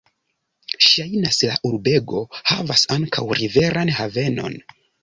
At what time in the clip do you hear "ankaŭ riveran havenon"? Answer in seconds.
2.99-4.63